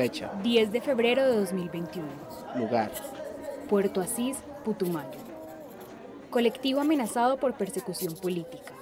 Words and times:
Fecha. 0.00 0.32
10 0.42 0.72
de 0.72 0.80
febrero 0.80 1.22
de 1.22 1.36
2021. 1.36 2.08
Lugar. 2.56 2.90
Puerto 3.68 4.00
Asís, 4.00 4.38
Putumayo. 4.64 5.18
Colectivo 6.30 6.80
amenazado 6.80 7.36
por 7.36 7.52
persecución 7.58 8.14
política. 8.14 8.72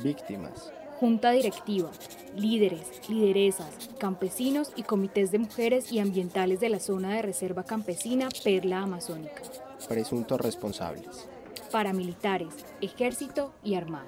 Víctimas. 0.00 0.72
Junta 1.00 1.32
directiva, 1.32 1.90
líderes, 2.36 3.00
lideresas, 3.08 3.90
campesinos 3.98 4.72
y 4.76 4.84
comités 4.84 5.32
de 5.32 5.40
mujeres 5.40 5.90
y 5.90 5.98
ambientales 5.98 6.60
de 6.60 6.68
la 6.68 6.78
zona 6.78 7.16
de 7.16 7.22
reserva 7.22 7.64
campesina 7.64 8.28
Perla 8.44 8.82
Amazónica. 8.82 9.42
Presuntos 9.88 10.40
responsables. 10.40 11.26
Paramilitares, 11.72 12.54
ejército 12.80 13.52
y 13.64 13.74
armada. 13.74 14.06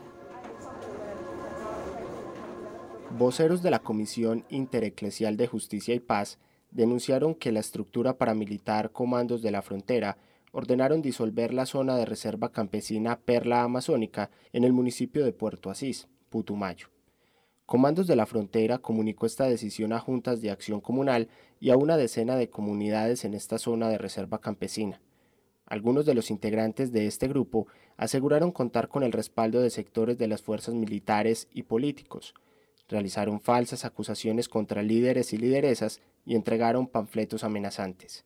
Voceros 3.18 3.62
de 3.62 3.70
la 3.72 3.80
Comisión 3.80 4.44
Intereclesial 4.48 5.36
de 5.36 5.48
Justicia 5.48 5.92
y 5.94 6.00
Paz 6.00 6.38
denunciaron 6.72 7.34
que 7.34 7.52
la 7.52 7.60
estructura 7.60 8.18
paramilitar 8.18 8.90
Comandos 8.90 9.42
de 9.42 9.50
la 9.50 9.62
Frontera 9.62 10.18
ordenaron 10.52 11.02
disolver 11.02 11.54
la 11.54 11.66
zona 11.66 11.96
de 11.96 12.04
reserva 12.04 12.50
campesina 12.50 13.18
Perla 13.20 13.62
Amazónica 13.62 14.30
en 14.52 14.64
el 14.64 14.72
municipio 14.72 15.24
de 15.24 15.32
Puerto 15.32 15.70
Asís, 15.70 16.08
Putumayo. 16.28 16.88
Comandos 17.66 18.06
de 18.06 18.16
la 18.16 18.26
Frontera 18.26 18.78
comunicó 18.78 19.24
esta 19.24 19.46
decisión 19.46 19.92
a 19.92 19.98
juntas 19.98 20.42
de 20.42 20.50
acción 20.50 20.80
comunal 20.80 21.28
y 21.60 21.70
a 21.70 21.76
una 21.76 21.96
decena 21.96 22.36
de 22.36 22.50
comunidades 22.50 23.24
en 23.24 23.34
esta 23.34 23.58
zona 23.58 23.88
de 23.88 23.98
reserva 23.98 24.40
campesina. 24.40 25.00
Algunos 25.66 26.04
de 26.04 26.14
los 26.14 26.30
integrantes 26.30 26.92
de 26.92 27.06
este 27.06 27.28
grupo 27.28 27.66
aseguraron 27.96 28.50
contar 28.50 28.88
con 28.88 29.04
el 29.04 29.12
respaldo 29.12 29.60
de 29.60 29.70
sectores 29.70 30.18
de 30.18 30.28
las 30.28 30.42
fuerzas 30.42 30.74
militares 30.74 31.48
y 31.52 31.62
políticos, 31.62 32.34
realizaron 32.92 33.40
falsas 33.40 33.84
acusaciones 33.84 34.48
contra 34.48 34.82
líderes 34.82 35.32
y 35.32 35.38
lideresas 35.38 36.00
y 36.24 36.36
entregaron 36.36 36.86
panfletos 36.86 37.42
amenazantes. 37.42 38.24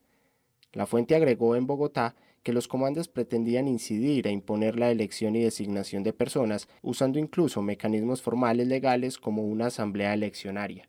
La 0.72 0.84
fuente 0.84 1.14
agregó 1.14 1.56
en 1.56 1.66
Bogotá 1.66 2.14
que 2.42 2.52
los 2.52 2.68
comandos 2.68 3.08
pretendían 3.08 3.66
incidir 3.66 4.26
e 4.26 4.30
imponer 4.30 4.78
la 4.78 4.90
elección 4.90 5.34
y 5.34 5.42
designación 5.42 6.02
de 6.02 6.12
personas 6.12 6.68
usando 6.82 7.18
incluso 7.18 7.62
mecanismos 7.62 8.22
formales 8.22 8.68
legales 8.68 9.18
como 9.18 9.42
una 9.42 9.66
asamblea 9.66 10.14
eleccionaria. 10.14 10.88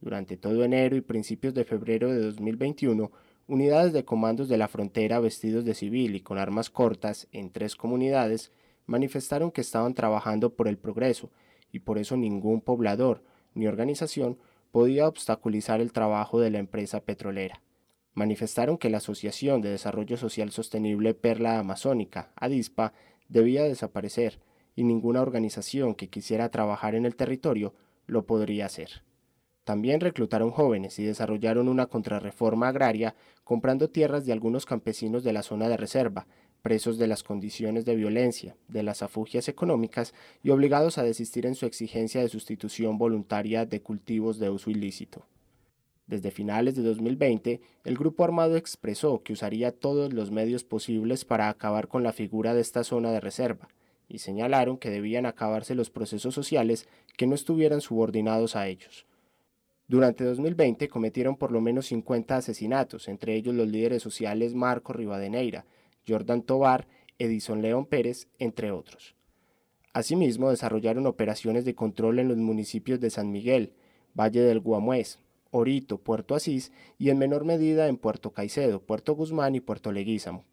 Durante 0.00 0.36
todo 0.36 0.64
enero 0.64 0.96
y 0.96 1.00
principios 1.00 1.54
de 1.54 1.64
febrero 1.64 2.10
de 2.10 2.18
2021, 2.18 3.12
unidades 3.46 3.92
de 3.92 4.04
comandos 4.04 4.48
de 4.48 4.58
la 4.58 4.68
frontera 4.68 5.20
vestidos 5.20 5.64
de 5.64 5.74
civil 5.74 6.16
y 6.16 6.20
con 6.20 6.38
armas 6.38 6.70
cortas 6.70 7.28
en 7.30 7.50
tres 7.50 7.76
comunidades 7.76 8.50
manifestaron 8.86 9.50
que 9.50 9.60
estaban 9.60 9.94
trabajando 9.94 10.54
por 10.54 10.66
el 10.66 10.76
progreso 10.76 11.30
y 11.74 11.80
por 11.80 11.98
eso 11.98 12.16
ningún 12.16 12.60
poblador 12.60 13.24
ni 13.52 13.66
organización 13.66 14.38
podía 14.70 15.08
obstaculizar 15.08 15.80
el 15.80 15.92
trabajo 15.92 16.38
de 16.38 16.50
la 16.50 16.58
empresa 16.58 17.00
petrolera. 17.00 17.60
Manifestaron 18.12 18.78
que 18.78 18.90
la 18.90 18.98
Asociación 18.98 19.60
de 19.60 19.70
Desarrollo 19.70 20.16
Social 20.16 20.52
Sostenible 20.52 21.14
Perla 21.14 21.58
Amazónica, 21.58 22.30
ADISPA, 22.36 22.92
debía 23.28 23.64
desaparecer 23.64 24.38
y 24.76 24.84
ninguna 24.84 25.20
organización 25.20 25.96
que 25.96 26.08
quisiera 26.08 26.48
trabajar 26.48 26.94
en 26.94 27.06
el 27.06 27.16
territorio 27.16 27.74
lo 28.06 28.24
podría 28.24 28.66
hacer. 28.66 29.02
También 29.64 30.00
reclutaron 30.00 30.52
jóvenes 30.52 31.00
y 31.00 31.04
desarrollaron 31.04 31.68
una 31.68 31.86
contrarreforma 31.86 32.68
agraria 32.68 33.16
comprando 33.42 33.90
tierras 33.90 34.26
de 34.26 34.32
algunos 34.32 34.64
campesinos 34.64 35.24
de 35.24 35.32
la 35.32 35.42
zona 35.42 35.68
de 35.68 35.76
reserva, 35.76 36.28
presos 36.64 36.96
de 36.96 37.06
las 37.06 37.22
condiciones 37.22 37.84
de 37.84 37.94
violencia, 37.94 38.56
de 38.68 38.82
las 38.82 39.02
afugias 39.02 39.48
económicas 39.48 40.14
y 40.42 40.48
obligados 40.48 40.96
a 40.96 41.02
desistir 41.02 41.44
en 41.44 41.54
su 41.54 41.66
exigencia 41.66 42.22
de 42.22 42.30
sustitución 42.30 42.96
voluntaria 42.96 43.66
de 43.66 43.82
cultivos 43.82 44.38
de 44.38 44.48
uso 44.48 44.70
ilícito. 44.70 45.26
Desde 46.06 46.30
finales 46.30 46.74
de 46.74 46.82
2020, 46.82 47.60
el 47.84 47.98
grupo 47.98 48.24
armado 48.24 48.56
expresó 48.56 49.22
que 49.22 49.34
usaría 49.34 49.72
todos 49.72 50.14
los 50.14 50.30
medios 50.30 50.64
posibles 50.64 51.26
para 51.26 51.50
acabar 51.50 51.86
con 51.86 52.02
la 52.02 52.14
figura 52.14 52.54
de 52.54 52.62
esta 52.62 52.82
zona 52.82 53.12
de 53.12 53.20
reserva, 53.20 53.68
y 54.08 54.20
señalaron 54.20 54.78
que 54.78 54.88
debían 54.88 55.26
acabarse 55.26 55.74
los 55.74 55.90
procesos 55.90 56.34
sociales 56.34 56.88
que 57.18 57.26
no 57.26 57.34
estuvieran 57.34 57.82
subordinados 57.82 58.56
a 58.56 58.68
ellos. 58.68 59.04
Durante 59.86 60.24
2020 60.24 60.88
cometieron 60.88 61.36
por 61.36 61.52
lo 61.52 61.60
menos 61.60 61.88
50 61.88 62.38
asesinatos, 62.38 63.06
entre 63.08 63.34
ellos 63.34 63.54
los 63.54 63.68
líderes 63.68 64.02
sociales 64.02 64.54
Marco 64.54 64.94
Rivadeneira, 64.94 65.66
Jordan 66.06 66.42
Tobar, 66.42 66.86
Edison 67.18 67.62
León 67.62 67.86
Pérez, 67.86 68.28
entre 68.38 68.70
otros. 68.70 69.14
Asimismo, 69.92 70.50
desarrollaron 70.50 71.06
operaciones 71.06 71.64
de 71.64 71.74
control 71.74 72.18
en 72.18 72.28
los 72.28 72.36
municipios 72.36 73.00
de 73.00 73.10
San 73.10 73.30
Miguel, 73.30 73.72
Valle 74.12 74.40
del 74.40 74.60
Guamués, 74.60 75.20
Orito, 75.52 75.98
Puerto 75.98 76.34
Asís 76.34 76.72
y 76.98 77.10
en 77.10 77.18
menor 77.18 77.44
medida 77.44 77.86
en 77.86 77.96
Puerto 77.96 78.32
Caicedo, 78.32 78.80
Puerto 78.80 79.14
Guzmán 79.14 79.54
y 79.54 79.60
Puerto 79.60 79.92
Leguízamo. 79.92 80.44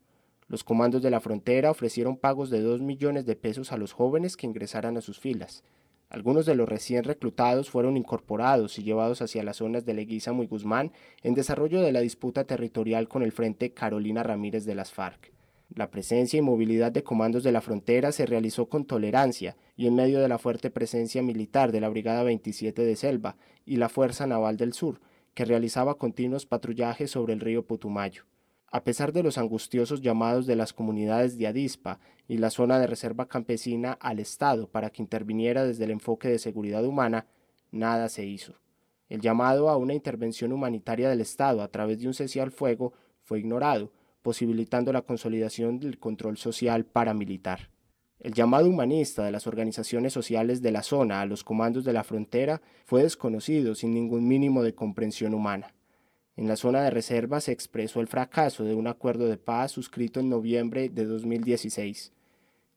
Los 0.47 0.63
comandos 0.63 1.01
de 1.01 1.09
la 1.09 1.21
frontera 1.21 1.71
ofrecieron 1.71 2.17
pagos 2.17 2.49
de 2.51 2.61
2 2.61 2.81
millones 2.81 3.25
de 3.25 3.35
pesos 3.35 3.71
a 3.71 3.77
los 3.77 3.93
jóvenes 3.93 4.37
que 4.37 4.45
ingresaran 4.45 4.97
a 4.97 5.01
sus 5.01 5.19
filas. 5.19 5.63
Algunos 6.09 6.45
de 6.45 6.55
los 6.55 6.67
recién 6.67 7.03
reclutados 7.03 7.69
fueron 7.69 7.97
incorporados 7.97 8.77
y 8.77 8.83
llevados 8.83 9.21
hacia 9.21 9.43
las 9.43 9.57
zonas 9.57 9.85
de 9.85 9.93
Leguízamo 9.93 10.43
y 10.43 10.47
Guzmán 10.47 10.91
en 11.23 11.33
desarrollo 11.33 11.81
de 11.81 11.93
la 11.93 12.01
disputa 12.01 12.43
territorial 12.43 13.07
con 13.07 13.23
el 13.23 13.31
Frente 13.31 13.71
Carolina 13.71 14.21
Ramírez 14.21 14.65
de 14.65 14.75
las 14.75 14.91
FARC. 14.91 15.31
La 15.73 15.89
presencia 15.89 16.37
y 16.37 16.41
movilidad 16.41 16.91
de 16.91 17.03
comandos 17.03 17.43
de 17.43 17.53
la 17.53 17.61
frontera 17.61 18.11
se 18.11 18.25
realizó 18.25 18.67
con 18.67 18.83
tolerancia 18.83 19.55
y 19.77 19.87
en 19.87 19.95
medio 19.95 20.19
de 20.19 20.27
la 20.27 20.37
fuerte 20.37 20.69
presencia 20.69 21.23
militar 21.23 21.71
de 21.71 21.79
la 21.79 21.87
Brigada 21.87 22.23
27 22.23 22.83
de 22.83 22.95
Selva 22.97 23.37
y 23.65 23.77
la 23.77 23.87
Fuerza 23.87 24.27
Naval 24.27 24.57
del 24.57 24.73
Sur, 24.73 24.99
que 25.33 25.45
realizaba 25.45 25.97
continuos 25.97 26.45
patrullajes 26.45 27.11
sobre 27.11 27.31
el 27.31 27.39
río 27.39 27.65
Putumayo. 27.65 28.25
A 28.67 28.83
pesar 28.83 29.13
de 29.13 29.23
los 29.23 29.37
angustiosos 29.37 30.01
llamados 30.01 30.45
de 30.45 30.57
las 30.57 30.73
comunidades 30.73 31.37
de 31.37 31.47
Adispa 31.47 31.99
y 32.27 32.37
la 32.37 32.49
zona 32.49 32.77
de 32.77 32.87
reserva 32.87 33.29
campesina 33.29 33.93
al 33.93 34.19
Estado 34.19 34.67
para 34.67 34.89
que 34.89 35.01
interviniera 35.01 35.63
desde 35.63 35.85
el 35.85 35.91
enfoque 35.91 36.27
de 36.27 36.39
seguridad 36.39 36.85
humana, 36.85 37.27
nada 37.71 38.09
se 38.09 38.25
hizo. 38.25 38.55
El 39.07 39.21
llamado 39.21 39.69
a 39.69 39.77
una 39.77 39.93
intervención 39.93 40.51
humanitaria 40.51 41.09
del 41.09 41.21
Estado 41.21 41.61
a 41.61 41.69
través 41.69 41.99
de 41.99 42.07
un 42.07 42.13
cese 42.13 42.41
al 42.41 42.51
fuego 42.51 42.93
fue 43.23 43.39
ignorado, 43.39 43.91
posibilitando 44.21 44.93
la 44.93 45.01
consolidación 45.01 45.79
del 45.79 45.99
control 45.99 46.37
social 46.37 46.85
paramilitar. 46.85 47.69
El 48.19 48.33
llamado 48.33 48.69
humanista 48.69 49.23
de 49.23 49.31
las 49.31 49.47
organizaciones 49.47 50.13
sociales 50.13 50.61
de 50.61 50.71
la 50.71 50.83
zona 50.83 51.21
a 51.21 51.25
los 51.25 51.43
comandos 51.43 51.83
de 51.83 51.93
la 51.93 52.03
frontera 52.03 52.61
fue 52.85 53.01
desconocido 53.01 53.73
sin 53.73 53.93
ningún 53.93 54.27
mínimo 54.27 54.61
de 54.61 54.75
comprensión 54.75 55.33
humana. 55.33 55.73
En 56.35 56.47
la 56.47 56.55
zona 56.55 56.83
de 56.83 56.91
reserva 56.91 57.41
se 57.41 57.51
expresó 57.51 57.99
el 57.99 58.07
fracaso 58.07 58.63
de 58.63 58.75
un 58.75 58.87
acuerdo 58.87 59.27
de 59.27 59.37
paz 59.37 59.71
suscrito 59.71 60.19
en 60.19 60.29
noviembre 60.29 60.89
de 60.89 61.05
2016. 61.05 62.13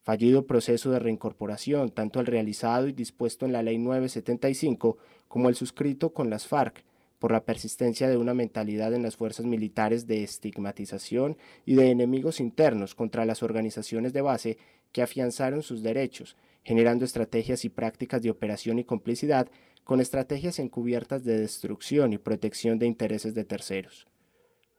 Fallido 0.02 0.46
proceso 0.46 0.90
de 0.90 0.98
reincorporación, 0.98 1.90
tanto 1.90 2.20
el 2.20 2.26
realizado 2.26 2.88
y 2.88 2.92
dispuesto 2.92 3.46
en 3.46 3.52
la 3.52 3.62
Ley 3.62 3.78
975 3.78 4.96
como 5.28 5.48
el 5.48 5.54
suscrito 5.54 6.14
con 6.14 6.30
las 6.30 6.46
FARC, 6.46 6.84
por 7.24 7.32
la 7.32 7.46
persistencia 7.46 8.10
de 8.10 8.18
una 8.18 8.34
mentalidad 8.34 8.92
en 8.92 9.02
las 9.02 9.16
fuerzas 9.16 9.46
militares 9.46 10.06
de 10.06 10.22
estigmatización 10.22 11.38
y 11.64 11.74
de 11.74 11.88
enemigos 11.88 12.38
internos 12.38 12.94
contra 12.94 13.24
las 13.24 13.42
organizaciones 13.42 14.12
de 14.12 14.20
base 14.20 14.58
que 14.92 15.00
afianzaron 15.00 15.62
sus 15.62 15.82
derechos, 15.82 16.36
generando 16.64 17.06
estrategias 17.06 17.64
y 17.64 17.70
prácticas 17.70 18.20
de 18.20 18.28
operación 18.28 18.78
y 18.78 18.84
complicidad 18.84 19.48
con 19.84 20.02
estrategias 20.02 20.58
encubiertas 20.58 21.24
de 21.24 21.40
destrucción 21.40 22.12
y 22.12 22.18
protección 22.18 22.78
de 22.78 22.88
intereses 22.88 23.34
de 23.34 23.46
terceros. 23.46 24.06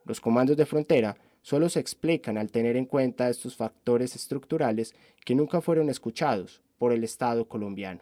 Los 0.04 0.22
comandos 0.22 0.56
de 0.56 0.68
frontera 0.68 1.18
solo 1.42 1.68
se 1.68 1.80
explican 1.80 2.38
al 2.38 2.52
tener 2.52 2.78
en 2.78 2.86
cuenta 2.86 3.28
estos 3.28 3.56
factores 3.56 4.16
estructurales 4.16 4.94
que 5.26 5.34
nunca 5.34 5.62
fueron 5.62 5.90
escuchados 5.90 6.62
por 6.78 6.94
el 6.94 7.04
Estado 7.04 7.48
colombiano. 7.48 8.02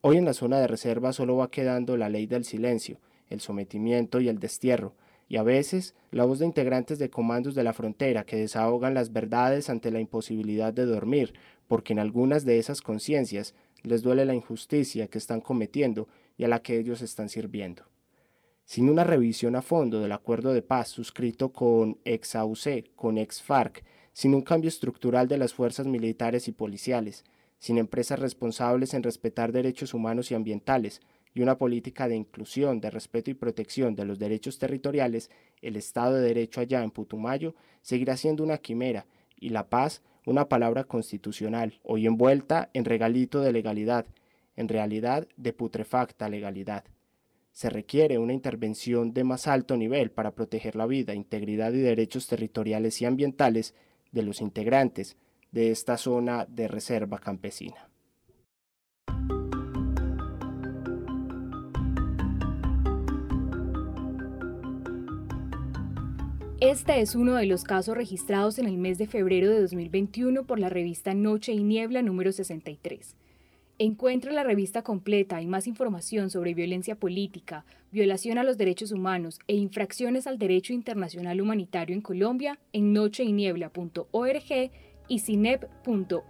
Hoy 0.00 0.16
en 0.16 0.24
la 0.24 0.32
zona 0.32 0.58
de 0.58 0.68
reserva 0.68 1.12
solo 1.12 1.36
va 1.36 1.50
quedando 1.50 1.98
la 1.98 2.08
ley 2.08 2.24
del 2.24 2.46
silencio, 2.46 2.98
el 3.28 3.40
sometimiento 3.40 4.20
y 4.20 4.28
el 4.28 4.38
destierro, 4.38 4.94
y 5.28 5.36
a 5.36 5.42
veces 5.42 5.94
la 6.10 6.24
voz 6.24 6.38
de 6.38 6.46
integrantes 6.46 6.98
de 6.98 7.10
comandos 7.10 7.54
de 7.54 7.64
la 7.64 7.72
frontera 7.72 8.24
que 8.24 8.36
desahogan 8.36 8.94
las 8.94 9.12
verdades 9.12 9.70
ante 9.70 9.90
la 9.90 10.00
imposibilidad 10.00 10.72
de 10.72 10.86
dormir, 10.86 11.34
porque 11.66 11.92
en 11.92 11.98
algunas 11.98 12.44
de 12.44 12.58
esas 12.58 12.82
conciencias 12.82 13.54
les 13.82 14.02
duele 14.02 14.24
la 14.24 14.34
injusticia 14.34 15.08
que 15.08 15.18
están 15.18 15.40
cometiendo 15.40 16.08
y 16.36 16.44
a 16.44 16.48
la 16.48 16.62
que 16.62 16.78
ellos 16.78 17.02
están 17.02 17.28
sirviendo. 17.28 17.84
Sin 18.64 18.88
una 18.88 19.04
revisión 19.04 19.56
a 19.56 19.62
fondo 19.62 20.00
del 20.00 20.12
acuerdo 20.12 20.54
de 20.54 20.62
paz 20.62 20.88
suscrito 20.88 21.52
con 21.52 21.98
ex-AUC, 22.04 22.94
con 22.96 23.18
ex-FARC, 23.18 23.84
sin 24.12 24.34
un 24.34 24.42
cambio 24.42 24.68
estructural 24.68 25.28
de 25.28 25.36
las 25.36 25.52
fuerzas 25.52 25.86
militares 25.86 26.48
y 26.48 26.52
policiales, 26.52 27.24
sin 27.58 27.78
empresas 27.78 28.18
responsables 28.18 28.94
en 28.94 29.02
respetar 29.02 29.52
derechos 29.52 29.92
humanos 29.92 30.30
y 30.30 30.34
ambientales, 30.34 31.00
y 31.34 31.42
una 31.42 31.58
política 31.58 32.08
de 32.08 32.16
inclusión, 32.16 32.80
de 32.80 32.90
respeto 32.90 33.30
y 33.30 33.34
protección 33.34 33.96
de 33.96 34.04
los 34.04 34.18
derechos 34.18 34.58
territoriales, 34.58 35.30
el 35.60 35.76
Estado 35.76 36.14
de 36.14 36.28
Derecho 36.28 36.60
allá 36.60 36.82
en 36.82 36.92
Putumayo 36.92 37.54
seguirá 37.82 38.16
siendo 38.16 38.44
una 38.44 38.58
quimera 38.58 39.06
y 39.36 39.48
la 39.50 39.68
paz 39.68 40.02
una 40.26 40.48
palabra 40.48 40.84
constitucional, 40.84 41.80
hoy 41.82 42.06
envuelta 42.06 42.70
en 42.72 42.84
regalito 42.84 43.40
de 43.40 43.52
legalidad, 43.52 44.06
en 44.56 44.68
realidad 44.68 45.28
de 45.36 45.52
putrefacta 45.52 46.28
legalidad. 46.28 46.84
Se 47.52 47.68
requiere 47.68 48.18
una 48.18 48.32
intervención 48.32 49.12
de 49.12 49.24
más 49.24 49.46
alto 49.46 49.76
nivel 49.76 50.10
para 50.10 50.34
proteger 50.34 50.76
la 50.76 50.86
vida, 50.86 51.14
integridad 51.14 51.72
y 51.72 51.78
derechos 51.78 52.26
territoriales 52.26 53.02
y 53.02 53.04
ambientales 53.04 53.74
de 54.12 54.22
los 54.22 54.40
integrantes 54.40 55.16
de 55.52 55.70
esta 55.70 55.96
zona 55.98 56.46
de 56.46 56.68
reserva 56.68 57.18
campesina. 57.18 57.93
Este 66.64 67.00
es 67.02 67.14
uno 67.14 67.34
de 67.34 67.44
los 67.44 67.62
casos 67.62 67.94
registrados 67.94 68.58
en 68.58 68.64
el 68.64 68.78
mes 68.78 68.96
de 68.96 69.06
febrero 69.06 69.50
de 69.50 69.60
2021 69.60 70.44
por 70.44 70.58
la 70.58 70.70
revista 70.70 71.12
Noche 71.12 71.52
y 71.52 71.62
Niebla 71.62 72.00
número 72.00 72.32
63. 72.32 73.16
Encuentra 73.78 74.32
la 74.32 74.44
revista 74.44 74.80
completa 74.80 75.42
y 75.42 75.46
más 75.46 75.66
información 75.66 76.30
sobre 76.30 76.54
violencia 76.54 76.94
política, 76.96 77.66
violación 77.92 78.38
a 78.38 78.44
los 78.44 78.56
derechos 78.56 78.92
humanos 78.92 79.40
e 79.46 79.56
infracciones 79.56 80.26
al 80.26 80.38
derecho 80.38 80.72
internacional 80.72 81.38
humanitario 81.42 81.94
en 81.94 82.00
Colombia 82.00 82.58
en 82.72 82.94
nocheyniebla.org 82.94 84.70
y 85.06 85.18
cinep.org.co. 85.18 86.24